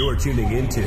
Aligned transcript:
You're 0.00 0.16
tuning 0.16 0.50
into 0.52 0.80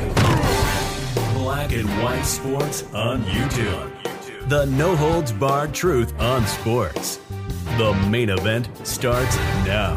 Black 1.34 1.70
and 1.70 1.88
White 2.02 2.24
Sports 2.24 2.82
on 2.92 3.22
YouTube. 3.22 4.48
The 4.48 4.64
no 4.64 4.96
holds 4.96 5.30
barred 5.30 5.72
truth 5.72 6.12
on 6.18 6.44
sports. 6.48 7.20
The 7.78 7.94
main 8.10 8.28
event 8.28 8.68
starts 8.84 9.36
now. 9.64 9.94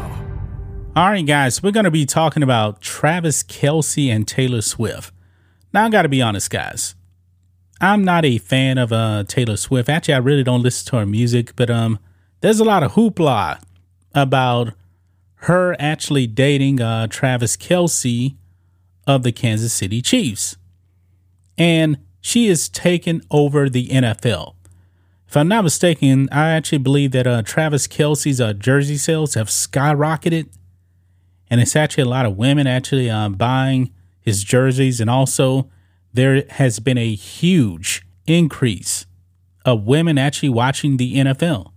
All 0.94 1.10
right, 1.10 1.26
guys, 1.26 1.64
we're 1.64 1.72
going 1.72 1.82
to 1.82 1.90
be 1.90 2.06
talking 2.06 2.44
about 2.44 2.80
Travis 2.80 3.42
Kelce 3.42 4.08
and 4.08 4.24
Taylor 4.24 4.62
Swift. 4.62 5.12
Now, 5.72 5.86
I 5.86 5.88
got 5.88 6.02
to 6.02 6.08
be 6.08 6.22
honest, 6.22 6.48
guys. 6.48 6.94
I'm 7.80 8.04
not 8.04 8.24
a 8.24 8.38
fan 8.38 8.78
of 8.78 8.92
uh, 8.92 9.24
Taylor 9.26 9.56
Swift. 9.56 9.88
Actually, 9.88 10.14
I 10.14 10.18
really 10.18 10.44
don't 10.44 10.62
listen 10.62 10.88
to 10.90 10.98
her 10.98 11.06
music, 11.06 11.56
but 11.56 11.70
um, 11.70 11.98
there's 12.40 12.60
a 12.60 12.64
lot 12.64 12.84
of 12.84 12.92
hoopla 12.92 13.60
about 14.14 14.74
her 15.42 15.74
actually 15.80 16.28
dating 16.28 16.80
uh, 16.80 17.08
Travis 17.08 17.56
Kelce 17.56 18.36
of 19.08 19.24
the 19.24 19.32
Kansas 19.32 19.72
City 19.72 20.00
Chiefs. 20.00 20.56
And 21.56 21.98
she 22.20 22.46
is 22.46 22.68
taking 22.68 23.22
over 23.30 23.68
the 23.68 23.88
NFL. 23.88 24.54
If 25.26 25.36
I'm 25.36 25.48
not 25.48 25.64
mistaken, 25.64 26.28
I 26.30 26.50
actually 26.50 26.78
believe 26.78 27.10
that 27.12 27.26
uh, 27.26 27.42
Travis 27.42 27.88
Kelce's 27.88 28.40
uh, 28.40 28.52
jersey 28.52 28.96
sales 28.96 29.34
have 29.34 29.48
skyrocketed. 29.48 30.48
And 31.50 31.60
it's 31.60 31.74
actually 31.74 32.04
a 32.04 32.08
lot 32.08 32.26
of 32.26 32.36
women 32.36 32.66
actually 32.66 33.10
uh, 33.10 33.30
buying 33.30 33.92
his 34.20 34.44
jerseys. 34.44 35.00
And 35.00 35.08
also, 35.08 35.70
there 36.12 36.44
has 36.50 36.78
been 36.78 36.98
a 36.98 37.14
huge 37.14 38.06
increase 38.26 39.06
of 39.64 39.84
women 39.84 40.18
actually 40.18 40.50
watching 40.50 40.98
the 40.98 41.16
NFL. 41.16 41.72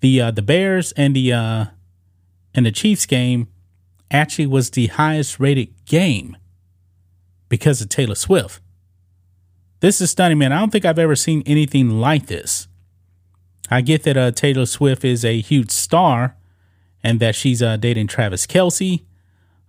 The 0.00 0.20
uh, 0.20 0.30
the 0.30 0.42
Bears 0.42 0.92
and 0.92 1.14
the 1.14 1.32
uh, 1.32 1.64
and 2.54 2.66
the 2.66 2.72
Chiefs 2.72 3.06
game 3.06 3.48
actually 4.10 4.46
was 4.46 4.70
the 4.70 4.86
highest 4.88 5.38
rated 5.38 5.68
game 5.84 6.36
because 7.50 7.82
of 7.82 7.90
Taylor 7.90 8.14
Swift. 8.14 8.62
This 9.80 10.00
is 10.00 10.10
stunning, 10.10 10.38
man. 10.38 10.52
I 10.52 10.60
don't 10.60 10.70
think 10.70 10.86
I've 10.86 10.98
ever 10.98 11.16
seen 11.16 11.42
anything 11.44 12.00
like 12.00 12.26
this. 12.26 12.68
I 13.70 13.82
get 13.82 14.04
that 14.04 14.16
uh, 14.16 14.30
Taylor 14.30 14.66
Swift 14.66 15.04
is 15.04 15.24
a 15.24 15.40
huge 15.40 15.70
star 15.70 16.36
and 17.04 17.20
that 17.20 17.34
she's 17.34 17.62
uh, 17.62 17.76
dating 17.76 18.06
Travis 18.06 18.46
Kelce. 18.46 19.04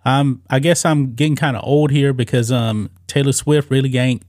Um, 0.04 0.42
I 0.50 0.60
guess 0.60 0.86
I'm 0.86 1.14
getting 1.14 1.36
kind 1.36 1.58
of 1.58 1.64
old 1.66 1.92
here 1.92 2.14
because 2.14 2.52
um, 2.52 2.90
Taylor 3.08 3.34
Swift 3.34 3.70
really 3.70 3.96
ain't 3.98 4.24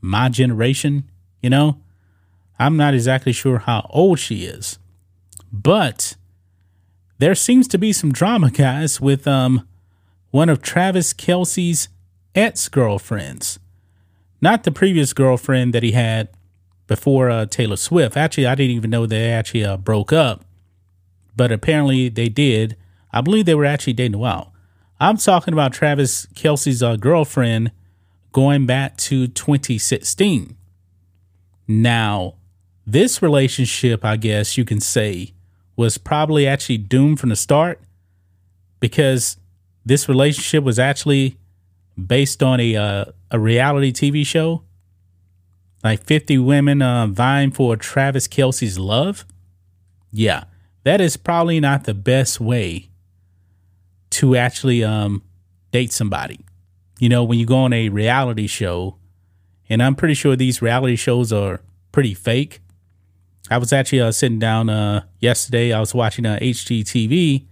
my 0.00 0.28
generation, 0.28 1.08
you 1.40 1.50
know? 1.50 1.80
I'm 2.58 2.76
not 2.76 2.94
exactly 2.94 3.32
sure 3.32 3.58
how 3.58 3.88
old 3.90 4.18
she 4.18 4.44
is. 4.44 4.78
But 5.52 6.16
there 7.18 7.34
seems 7.34 7.66
to 7.68 7.78
be 7.78 7.92
some 7.92 8.12
drama, 8.12 8.50
guys, 8.50 9.00
with 9.00 9.26
um, 9.26 9.66
one 10.30 10.48
of 10.48 10.60
Travis 10.60 11.14
Kelce's 11.14 11.88
ex 12.38 12.68
girlfriends. 12.68 13.58
Not 14.40 14.62
the 14.62 14.70
previous 14.70 15.12
girlfriend 15.12 15.74
that 15.74 15.82
he 15.82 15.92
had 15.92 16.28
before 16.86 17.28
uh, 17.28 17.46
Taylor 17.46 17.76
Swift. 17.76 18.16
Actually, 18.16 18.46
I 18.46 18.54
didn't 18.54 18.76
even 18.76 18.90
know 18.90 19.06
they 19.06 19.30
actually 19.30 19.64
uh, 19.64 19.76
broke 19.76 20.12
up, 20.12 20.44
but 21.36 21.50
apparently 21.50 22.08
they 22.08 22.28
did. 22.28 22.76
I 23.12 23.20
believe 23.20 23.44
they 23.44 23.56
were 23.56 23.64
actually 23.64 23.94
dating 23.94 24.18
while. 24.18 24.52
I'm 25.00 25.16
talking 25.16 25.52
about 25.52 25.72
Travis 25.72 26.26
Kelce's 26.34 26.82
uh, 26.82 26.96
girlfriend 26.96 27.72
going 28.32 28.66
back 28.66 28.96
to 28.98 29.26
2016. 29.26 30.56
Now, 31.66 32.34
this 32.86 33.20
relationship, 33.20 34.04
I 34.04 34.16
guess 34.16 34.56
you 34.56 34.64
can 34.64 34.80
say, 34.80 35.32
was 35.76 35.98
probably 35.98 36.46
actually 36.46 36.78
doomed 36.78 37.20
from 37.20 37.30
the 37.30 37.36
start 37.36 37.80
because 38.80 39.36
this 39.84 40.08
relationship 40.08 40.64
was 40.64 40.78
actually 40.78 41.36
based 42.06 42.42
on 42.42 42.60
a 42.60 42.76
uh, 42.76 43.04
a 43.30 43.38
reality 43.38 43.92
TV 43.92 44.24
show, 44.24 44.62
like 45.82 46.04
50 46.04 46.38
women 46.38 46.82
uh, 46.82 47.06
vying 47.08 47.50
for 47.50 47.76
Travis 47.76 48.28
Kelce's 48.28 48.78
love. 48.78 49.24
Yeah, 50.10 50.44
that 50.84 51.00
is 51.00 51.16
probably 51.16 51.60
not 51.60 51.84
the 51.84 51.94
best 51.94 52.40
way 52.40 52.88
to 54.10 54.36
actually 54.36 54.82
um, 54.82 55.22
date 55.70 55.92
somebody. 55.92 56.40
You 56.98 57.08
know, 57.08 57.22
when 57.24 57.38
you 57.38 57.46
go 57.46 57.58
on 57.58 57.72
a 57.72 57.88
reality 57.90 58.46
show, 58.46 58.96
and 59.68 59.82
I'm 59.82 59.94
pretty 59.94 60.14
sure 60.14 60.34
these 60.34 60.62
reality 60.62 60.96
shows 60.96 61.32
are 61.32 61.60
pretty 61.92 62.14
fake. 62.14 62.60
I 63.50 63.58
was 63.58 63.72
actually 63.72 64.00
uh, 64.00 64.12
sitting 64.12 64.38
down 64.38 64.68
uh, 64.68 65.04
yesterday. 65.20 65.72
I 65.72 65.80
was 65.80 65.94
watching 65.94 66.26
uh, 66.26 66.38
HGTV, 66.40 67.46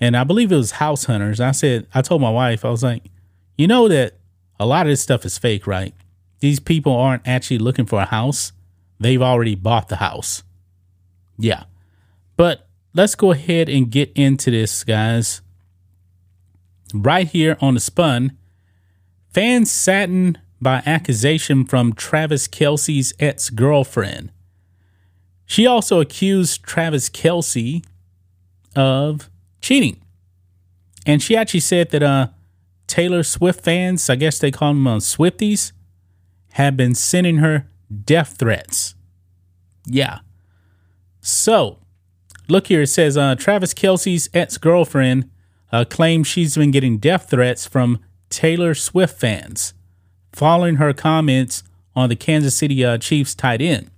and 0.00 0.16
I 0.16 0.24
believe 0.24 0.52
it 0.52 0.56
was 0.56 0.72
House 0.72 1.04
Hunters. 1.04 1.40
I 1.40 1.52
said, 1.52 1.86
I 1.94 2.02
told 2.02 2.20
my 2.20 2.30
wife, 2.30 2.64
I 2.64 2.70
was 2.70 2.82
like, 2.82 3.04
you 3.58 3.66
know 3.66 3.88
that 3.88 4.14
a 4.58 4.64
lot 4.64 4.86
of 4.86 4.90
this 4.90 5.02
stuff 5.02 5.26
is 5.26 5.36
fake, 5.36 5.66
right? 5.66 5.94
These 6.40 6.60
people 6.60 6.94
aren't 6.94 7.26
actually 7.26 7.58
looking 7.58 7.84
for 7.84 8.00
a 8.00 8.06
house. 8.06 8.52
They've 9.00 9.20
already 9.20 9.56
bought 9.56 9.88
the 9.88 9.96
house. 9.96 10.44
Yeah. 11.36 11.64
But 12.36 12.68
let's 12.94 13.16
go 13.16 13.32
ahead 13.32 13.68
and 13.68 13.90
get 13.90 14.12
into 14.14 14.50
this, 14.50 14.84
guys. 14.84 15.42
Right 16.94 17.28
here 17.28 17.58
on 17.60 17.74
the 17.74 17.80
spun, 17.80 18.38
fans 19.32 19.70
saddened 19.70 20.40
by 20.60 20.82
accusation 20.86 21.64
from 21.64 21.92
Travis 21.92 22.48
Kelce's 22.48 23.12
ex 23.18 23.50
girlfriend. 23.50 24.30
She 25.46 25.66
also 25.66 26.00
accused 26.00 26.62
Travis 26.62 27.10
Kelce 27.10 27.84
of 28.76 29.28
cheating. 29.60 30.00
And 31.06 31.22
she 31.22 31.36
actually 31.36 31.60
said 31.60 31.90
that 31.90 32.02
uh, 32.02 32.28
Taylor 32.88 33.22
Swift 33.22 33.62
fans, 33.62 34.10
I 34.10 34.16
guess 34.16 34.40
they 34.40 34.50
call 34.50 34.72
them 34.72 34.86
uh, 34.86 34.96
Swifties, 34.96 35.72
have 36.52 36.76
been 36.76 36.94
sending 36.94 37.36
her 37.36 37.68
death 38.04 38.36
threats. 38.38 38.96
Yeah. 39.86 40.20
So, 41.20 41.78
look 42.48 42.66
here. 42.66 42.82
It 42.82 42.88
says 42.88 43.16
uh, 43.16 43.36
Travis 43.36 43.74
Kelce's 43.74 44.28
ex 44.34 44.58
girlfriend 44.58 45.30
uh, 45.70 45.84
claims 45.84 46.26
she's 46.26 46.56
been 46.56 46.70
getting 46.70 46.98
death 46.98 47.30
threats 47.30 47.66
from 47.66 48.00
Taylor 48.30 48.74
Swift 48.74 49.18
fans 49.18 49.74
following 50.32 50.76
her 50.76 50.92
comments 50.92 51.62
on 51.94 52.08
the 52.08 52.16
Kansas 52.16 52.56
City 52.56 52.84
uh, 52.84 52.98
Chiefs 52.98 53.34
tight 53.34 53.60
end. 53.60 53.90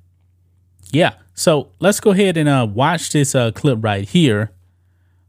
Yeah. 0.90 1.14
So, 1.34 1.70
let's 1.78 2.00
go 2.00 2.10
ahead 2.10 2.36
and 2.36 2.48
uh, 2.48 2.66
watch 2.68 3.12
this 3.12 3.34
uh, 3.34 3.52
clip 3.52 3.78
right 3.80 4.06
here 4.06 4.52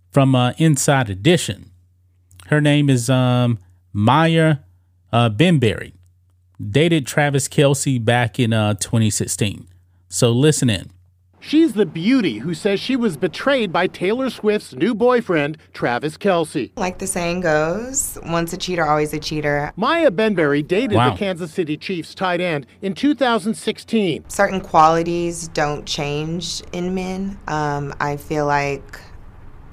from 0.10 0.36
uh, 0.36 0.54
Inside 0.58 1.10
Edition. 1.10 1.71
Her 2.52 2.60
name 2.60 2.90
is 2.90 3.10
um, 3.10 3.60
Maya 3.94 4.58
uh, 5.14 5.30
Benberry. 5.30 5.94
Dated 6.62 7.08
Travis 7.08 7.48
Kelce 7.48 8.04
back 8.04 8.40
in 8.40 8.52
uh, 8.52 8.74
2016. 8.74 9.70
So 10.10 10.32
listen 10.32 10.70
in. 10.70 10.92
She's 11.40 11.74
the 11.74 11.86
beauty 11.88 12.40
who 12.40 12.54
says 12.54 12.80
she 12.82 12.96
was 12.98 13.16
betrayed 13.18 13.72
by 13.72 13.88
Taylor 13.88 14.30
Swift's 14.30 14.76
new 14.76 14.94
boyfriend, 14.94 15.58
Travis 15.74 16.18
Kelce. 16.18 16.72
Like 16.76 17.00
the 17.00 17.08
saying 17.08 17.40
goes, 17.40 18.20
once 18.26 18.52
a 18.54 18.58
cheater, 18.58 18.86
always 18.86 19.14
a 19.14 19.20
cheater. 19.20 19.72
Maya 19.78 20.12
Benberry 20.12 20.62
dated 20.68 20.92
Wow. 20.98 21.12
the 21.12 21.18
Kansas 21.18 21.52
City 21.54 21.78
Chiefs 21.78 22.14
tight 22.14 22.42
end 22.42 22.68
in 22.82 22.94
2016. 22.94 24.26
Certain 24.30 24.60
qualities 24.62 25.48
don't 25.48 25.86
change 25.88 26.62
in 26.74 26.94
men. 26.94 27.40
Um, 27.48 27.94
I 28.00 28.18
feel 28.18 28.46
like 28.46 29.00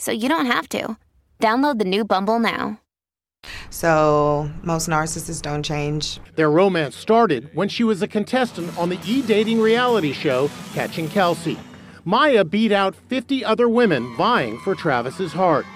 so 0.00 0.10
you 0.10 0.28
don't 0.28 0.46
have 0.46 0.68
to. 0.70 0.96
Download 1.38 1.78
the 1.78 1.84
new 1.84 2.04
Bumble 2.04 2.38
now. 2.38 2.80
So, 3.70 4.50
most 4.62 4.88
narcissists 4.88 5.40
don't 5.40 5.62
change. 5.62 6.20
Their 6.34 6.50
romance 6.50 6.96
started 6.96 7.48
when 7.54 7.68
she 7.68 7.84
was 7.84 8.02
a 8.02 8.08
contestant 8.08 8.76
on 8.76 8.88
the 8.90 9.00
e 9.06 9.22
dating 9.22 9.60
reality 9.60 10.12
show 10.12 10.50
Catching 10.74 11.08
Kelce. 11.08 11.58
Maya 12.04 12.44
beat 12.44 12.72
out 12.72 12.94
50 12.94 13.44
other 13.44 13.68
women 13.68 14.14
vying 14.16 14.58
for 14.58 14.74
Travis's 14.74 15.32
heart. 15.32 15.66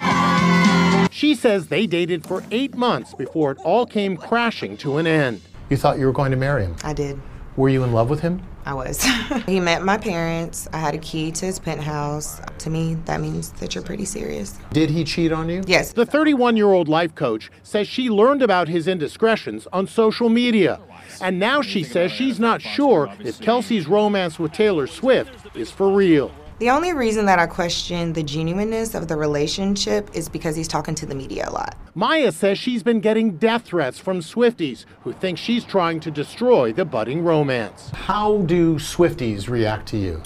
She 1.10 1.34
says 1.34 1.68
they 1.68 1.86
dated 1.86 2.26
for 2.26 2.42
eight 2.50 2.74
months 2.74 3.14
before 3.14 3.52
it 3.52 3.58
all 3.64 3.86
came 3.86 4.16
crashing 4.16 4.76
to 4.78 4.96
an 4.96 5.06
end. 5.06 5.42
You 5.70 5.76
thought 5.76 5.98
you 5.98 6.06
were 6.06 6.12
going 6.12 6.32
to 6.32 6.36
marry 6.36 6.64
him? 6.64 6.76
I 6.82 6.92
did. 6.92 7.20
Were 7.56 7.68
you 7.68 7.84
in 7.84 7.92
love 7.92 8.10
with 8.10 8.20
him? 8.20 8.42
I 8.66 8.74
was. 8.74 9.02
he 9.46 9.60
met 9.60 9.82
my 9.82 9.98
parents. 9.98 10.68
I 10.72 10.78
had 10.78 10.94
a 10.94 10.98
key 10.98 11.30
to 11.32 11.46
his 11.46 11.58
penthouse. 11.58 12.40
To 12.58 12.70
me, 12.70 12.94
that 13.04 13.20
means 13.20 13.52
that 13.52 13.74
you're 13.74 13.84
pretty 13.84 14.04
serious. 14.04 14.58
Did 14.72 14.90
he 14.90 15.04
cheat 15.04 15.32
on 15.32 15.48
you? 15.48 15.62
Yes. 15.66 15.92
The 15.92 16.06
31 16.06 16.56
year 16.56 16.72
old 16.72 16.88
life 16.88 17.14
coach 17.14 17.50
says 17.62 17.86
she 17.86 18.08
learned 18.08 18.42
about 18.42 18.68
his 18.68 18.88
indiscretions 18.88 19.66
on 19.72 19.86
social 19.86 20.28
media. 20.28 20.80
And 21.20 21.38
now 21.38 21.62
she 21.62 21.84
says 21.84 22.10
she's 22.10 22.40
not 22.40 22.62
sure 22.62 23.12
if 23.20 23.38
Kelce's 23.38 23.86
romance 23.86 24.38
with 24.38 24.52
Taylor 24.52 24.86
Swift 24.86 25.32
is 25.54 25.70
for 25.70 25.92
real. 25.92 26.32
The 26.64 26.70
only 26.70 26.94
reason 26.94 27.26
that 27.26 27.38
I 27.38 27.46
question 27.46 28.14
the 28.14 28.22
genuineness 28.22 28.94
of 28.94 29.06
the 29.06 29.16
relationship 29.18 30.08
is 30.14 30.30
because 30.30 30.56
he's 30.56 30.66
talking 30.66 30.94
to 30.94 31.04
the 31.04 31.14
media 31.14 31.46
a 31.46 31.52
lot. 31.52 31.76
Maya 31.94 32.32
says 32.32 32.58
she's 32.58 32.82
been 32.82 33.00
getting 33.00 33.36
death 33.36 33.66
threats 33.66 33.98
from 33.98 34.20
Swifties 34.20 34.86
who 35.02 35.12
think 35.12 35.36
she's 35.36 35.62
trying 35.62 36.00
to 36.00 36.10
destroy 36.10 36.72
the 36.72 36.86
budding 36.86 37.22
romance. 37.22 37.90
How 37.90 38.38
do 38.38 38.76
Swifties 38.76 39.46
react 39.46 39.88
to 39.88 39.98
you? 39.98 40.22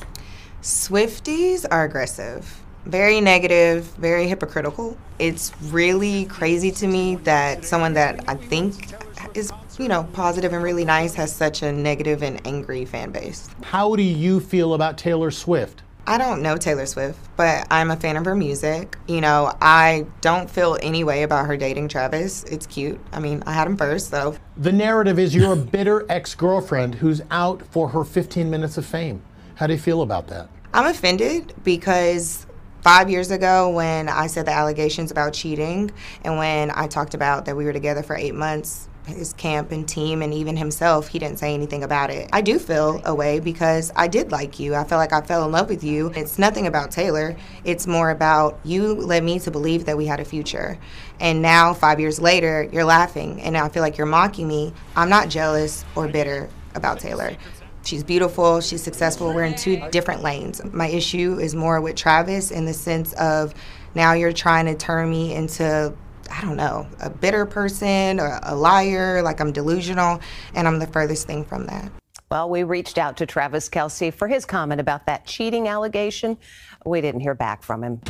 Swifties 0.63 1.67
are 1.73 1.83
aggressive, 1.83 2.63
very 2.85 3.21
negative, 3.21 3.87
very 3.97 4.29
hypocritical. 4.29 4.97
It's 5.19 5.53
really 5.73 6.27
crazy 6.27 6.71
to 6.71 6.87
me 6.87 7.17
that 7.17 7.65
someone 7.65 7.95
that 7.95 8.29
I 8.29 8.37
think 8.37 8.95
is, 9.35 9.51
you 9.77 9.89
know, 9.89 10.05
positive 10.13 10.53
and 10.53 10.63
really 10.63 10.85
nice 10.85 11.15
has 11.15 11.35
such 11.35 11.63
a 11.63 11.73
negative 11.73 12.23
and 12.23 12.41
angry 12.47 12.85
fan 12.85 13.11
base. 13.11 13.49
How 13.65 13.97
do 13.97 14.05
you 14.05 14.39
feel 14.39 14.75
about 14.75 14.97
Taylor 14.97 15.33
Swift? 15.33 15.83
I 16.09 16.17
don't 16.17 16.41
know 16.41 16.57
Taylor 16.57 16.87
Swift, 16.87 17.19
but 17.37 17.67
I'm 17.71 17.91
a 17.91 17.97
fan 17.97 18.17
of 18.17 18.25
her 18.25 18.35
music. 18.35 18.97
You 19.07 19.21
know, 19.21 19.53
I 19.61 20.07
don't 20.23 20.49
feel 20.49 20.79
any 20.83 21.05
way 21.05 21.23
about 21.23 21.45
her 21.45 21.59
dating 21.59 21.89
Travis. 21.89 22.45
It's 22.45 22.67
cute. 22.67 22.99
I 23.13 23.21
mean, 23.21 23.43
I 23.45 23.53
had 23.53 23.67
him 23.67 23.77
first, 23.77 24.09
so. 24.09 24.35
The 24.57 24.73
narrative 24.73 25.19
is 25.19 25.35
you're 25.35 25.53
a 25.53 25.57
bitter 25.57 26.07
ex 26.11 26.35
girlfriend 26.35 26.95
who's 26.95 27.21
out 27.31 27.61
for 27.61 27.91
her 27.91 28.05
15 28.05 28.49
minutes 28.49 28.79
of 28.79 28.87
fame. 28.87 29.21
How 29.57 29.67
do 29.67 29.75
you 29.75 29.79
feel 29.79 30.01
about 30.01 30.29
that? 30.29 30.49
I'm 30.73 30.87
offended 30.87 31.53
because 31.63 32.47
five 32.81 33.11
years 33.11 33.31
ago, 33.31 33.69
when 33.69 34.09
I 34.09 34.29
said 34.29 34.47
the 34.47 34.53
allegations 34.53 35.11
about 35.11 35.35
cheating, 35.35 35.91
and 36.25 36.39
when 36.39 36.71
I 36.71 36.87
talked 36.87 37.13
about 37.13 37.45
that 37.45 37.55
we 37.55 37.67
were 37.67 37.75
together 37.75 38.03
for 38.03 38.17
eight 38.17 38.35
months, 38.35 38.89
his 39.09 39.33
camp 39.33 39.73
and 39.73 39.89
team 39.89 40.23
and 40.23 40.33
even 40.33 40.57
himself, 40.57 41.09
he 41.09 41.19
didn't 41.19 41.39
say 41.39 41.55
anything 41.55 41.83
about 41.83 42.11
it. 42.11 42.29
I 42.33 42.41
do 42.41 42.59
feel 42.59 43.01
a 43.05 43.15
way 43.15 43.41
because 43.41 43.93
I 43.97 44.09
did 44.09 44.31
like 44.31 44.59
you. 44.59 44.75
I 44.75 44.85
felt 44.85 44.99
like 44.99 45.13
I 45.13 45.21
fell 45.21 45.45
in 45.45 45.53
love 45.53 45.69
with 45.69 45.83
you. 45.83 46.13
It's 46.15 46.39
nothing 46.39 46.67
about 46.67 46.91
Taylor. 46.91 47.37
It's 47.65 47.87
more 47.87 48.11
about 48.11 48.61
you 48.65 48.95
led 48.95 49.25
me 49.25 49.39
to 49.41 49.51
believe 49.51 49.87
that 49.87 49.97
we 49.97 50.07
had 50.07 50.21
a 50.21 50.25
future. 50.25 50.79
And 51.21 51.43
now, 51.43 51.75
five 51.75 51.99
years 51.99 52.21
later, 52.21 52.69
you're 52.73 52.85
laughing 52.85 53.41
and 53.43 53.57
I 53.57 53.69
feel 53.69 53.83
like 53.83 53.99
you're 53.99 54.07
mocking 54.07 54.47
me. 54.47 54.73
I'm 54.95 55.09
not 55.09 55.29
jealous 55.29 55.85
or 55.97 56.09
bitter 56.09 56.49
about 56.75 57.01
Taylor. 57.01 57.37
She's 57.85 58.05
beautiful, 58.05 58.61
she's 58.61 58.83
successful. 58.83 59.33
We're 59.33 59.45
in 59.45 59.55
two 59.55 59.83
different 59.91 60.23
lanes. 60.23 60.63
My 60.73 60.89
issue 60.89 61.39
is 61.39 61.55
more 61.55 61.81
with 61.81 61.97
Travis 61.97 62.51
in 62.51 62.67
the 62.67 62.75
sense 62.75 63.13
of 63.15 63.55
now 63.95 64.13
you're 64.13 64.33
trying 64.33 64.67
to 64.67 64.75
turn 64.75 65.11
me 65.11 65.35
into 65.35 65.95
I 66.31 66.43
don't 66.43 66.57
know, 66.57 66.87
a 67.01 67.11
bitter 67.11 67.47
person 67.47 68.21
or 68.21 68.39
a 68.43 68.55
liar, 68.55 69.23
like 69.23 69.41
I'm 69.41 69.53
delusional, 69.53 70.21
and 70.55 70.69
I'm 70.69 70.79
the 70.79 70.87
furthest 70.87 71.27
thing 71.27 71.45
from 71.45 71.67
that. 71.67 71.91
Well, 72.31 72.51
we 72.51 72.63
reached 72.63 72.99
out 72.99 73.17
to 73.19 73.27
Travis 73.27 73.69
Kelce 73.69 74.13
for 74.13 74.29
his 74.29 74.45
comment 74.45 74.81
about 74.81 75.07
that 75.07 75.25
cheating 75.25 75.67
allegation. 75.67 76.37
We 76.85 77.01
didn't 77.01 77.21
hear 77.21 77.35
back 77.35 77.63
from 77.63 77.83
him. 77.83 78.01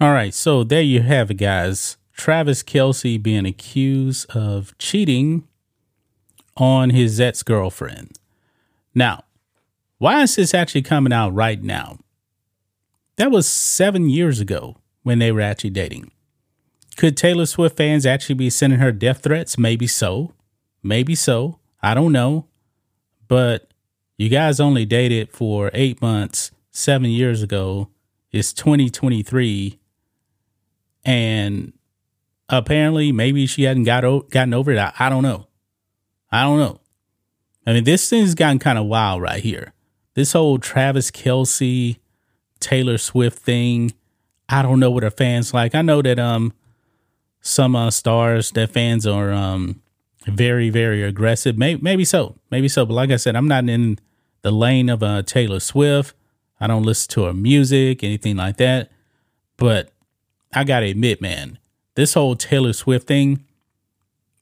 All 0.00 0.12
right, 0.12 0.34
so 0.34 0.64
there 0.64 0.82
you 0.82 1.02
have 1.02 1.30
it, 1.30 1.34
guys. 1.34 1.96
Travis 2.12 2.62
Kelce 2.62 3.20
being 3.20 3.46
accused 3.46 4.30
of 4.30 4.76
cheating 4.78 5.48
on 6.56 6.90
his 6.90 7.20
ex 7.20 7.42
girlfriend. 7.42 8.18
Now, 8.94 9.24
why 9.98 10.22
is 10.22 10.36
this 10.36 10.54
actually 10.54 10.82
coming 10.82 11.12
out 11.12 11.30
right 11.30 11.62
now? 11.62 11.98
That 13.16 13.30
was 13.30 13.46
seven 13.46 14.08
years 14.08 14.40
ago 14.40 14.76
when 15.02 15.18
they 15.18 15.32
were 15.32 15.40
actually 15.40 15.70
dating. 15.70 16.10
Could 16.96 17.16
Taylor 17.16 17.46
Swift 17.46 17.76
fans 17.76 18.04
actually 18.04 18.34
be 18.34 18.50
sending 18.50 18.78
her 18.78 18.92
death 18.92 19.22
threats? 19.22 19.58
Maybe 19.58 19.86
so. 19.86 20.34
Maybe 20.82 21.14
so. 21.14 21.58
I 21.82 21.94
don't 21.94 22.12
know. 22.12 22.46
But 23.28 23.72
you 24.18 24.28
guys 24.28 24.60
only 24.60 24.84
dated 24.84 25.30
for 25.30 25.70
eight 25.72 26.02
months, 26.02 26.50
seven 26.70 27.10
years 27.10 27.42
ago. 27.42 27.88
It's 28.30 28.52
2023. 28.52 29.78
And 31.04 31.72
apparently, 32.48 33.10
maybe 33.10 33.46
she 33.46 33.64
hadn't 33.64 33.84
got 33.84 34.04
o- 34.04 34.26
gotten 34.30 34.54
over 34.54 34.72
it. 34.72 34.78
I, 34.78 34.92
I 34.98 35.08
don't 35.08 35.22
know. 35.22 35.48
I 36.30 36.42
don't 36.42 36.58
know. 36.58 36.80
I 37.66 37.72
mean, 37.72 37.84
this 37.84 38.08
thing's 38.08 38.34
gotten 38.34 38.58
kind 38.58 38.78
of 38.78 38.86
wild 38.86 39.22
right 39.22 39.42
here. 39.42 39.72
This 40.14 40.32
whole 40.32 40.58
Travis 40.58 41.10
Kelce, 41.10 41.98
Taylor 42.60 42.98
Swift 42.98 43.38
thing 43.38 43.92
I 44.52 44.60
don't 44.60 44.80
know 44.80 44.90
what 44.90 45.02
her 45.02 45.10
fans 45.10 45.54
like. 45.54 45.74
I 45.74 45.80
know 45.80 46.02
that 46.02 46.18
um 46.18 46.52
some 47.40 47.74
uh, 47.74 47.90
stars 47.90 48.50
that 48.52 48.70
fans 48.70 49.06
are 49.06 49.32
um 49.32 49.80
very 50.26 50.68
very 50.68 51.02
aggressive. 51.02 51.56
Maybe 51.56 51.80
maybe 51.80 52.04
so, 52.04 52.36
maybe 52.50 52.68
so. 52.68 52.84
But 52.84 52.92
like 52.92 53.10
I 53.10 53.16
said, 53.16 53.34
I'm 53.34 53.48
not 53.48 53.66
in 53.68 53.98
the 54.42 54.50
lane 54.52 54.90
of 54.90 55.02
uh 55.02 55.22
Taylor 55.22 55.58
Swift. 55.58 56.14
I 56.60 56.66
don't 56.66 56.82
listen 56.82 57.10
to 57.12 57.24
her 57.24 57.32
music, 57.32 58.04
anything 58.04 58.36
like 58.36 58.58
that. 58.58 58.92
But 59.56 59.90
I 60.52 60.64
gotta 60.64 60.86
admit, 60.86 61.22
man, 61.22 61.58
this 61.94 62.12
whole 62.12 62.36
Taylor 62.36 62.74
Swift 62.74 63.08
thing 63.08 63.44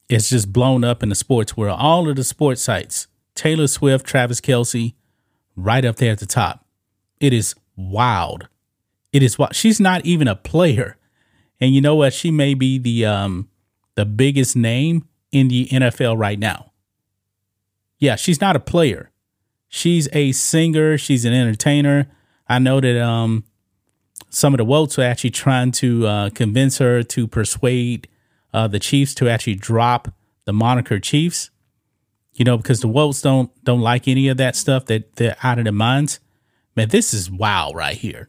is 0.09 0.29
just 0.29 0.53
blown 0.53 0.83
up 0.83 1.05
in 1.05 1.09
the 1.09 1.15
sports 1.15 1.57
world. 1.57 1.79
All 1.81 2.09
of 2.11 2.17
the 2.17 2.25
sports 2.25 2.65
sites, 2.65 3.07
Taylor 3.37 3.69
Swift, 3.69 4.05
Travis 4.05 4.41
Kelce, 4.41 4.95
right 5.55 5.85
up 5.85 5.97
there 5.97 6.11
at 6.11 6.19
the 6.19 6.27
top. 6.27 6.65
It 7.21 7.33
is 7.33 7.55
wild 7.77 8.49
it 9.13 9.23
is 9.23 9.39
what 9.39 9.55
she's 9.55 9.81
not 9.81 10.05
even 10.05 10.29
a 10.29 10.37
player. 10.37 10.97
And 11.61 11.75
you 11.75 11.81
know 11.81 11.95
what? 11.97 12.15
She 12.15 12.31
may 12.31 12.55
be 12.55 12.79
the 12.79 13.07
um 13.07 13.49
the 13.95 14.05
biggest 14.05 14.57
name 14.57 15.07
in 15.33 15.49
the 15.49 15.67
NFL 15.67 16.19
right 16.19 16.39
now. 16.39 16.73
Yeah, 17.99 18.17
she's 18.17 18.41
not 18.41 18.57
a 18.57 18.61
player. 18.61 19.11
She's 19.69 20.09
a 20.13 20.33
singer, 20.33 20.97
she's 20.99 21.25
an 21.25 21.33
entertainer. 21.33 22.11
I 22.49 22.59
know 22.59 22.81
that 22.81 23.01
um 23.01 23.45
some 24.31 24.55
of 24.55 24.59
the 24.59 24.65
votes 24.65 24.99
are 24.99 25.03
actually 25.03 25.31
trying 25.31 25.73
to 25.73 26.07
uh, 26.07 26.31
convince 26.31 26.79
her 26.79 27.03
to 27.03 27.27
persuade 27.27 28.07
uh, 28.55 28.69
the 28.69 28.79
Chiefs 28.79 29.13
to 29.15 29.29
actually 29.29 29.57
drop 29.57 30.13
the 30.45 30.53
moniker 30.53 31.01
Chiefs. 31.01 31.51
You 32.35 32.45
know, 32.45 32.57
because 32.57 32.81
the 32.81 32.89
votes 32.89 33.21
don't 33.21 33.51
don't 33.65 33.81
like 33.81 34.07
any 34.09 34.29
of 34.29 34.37
that 34.37 34.57
stuff 34.57 34.87
that 34.87 35.17
they're 35.17 35.37
out 35.43 35.59
of 35.59 35.65
their 35.65 35.73
minds. 35.73 36.21
Man, 36.77 36.89
this 36.89 37.13
is 37.13 37.29
wow 37.29 37.73
right 37.75 37.97
here 37.97 38.29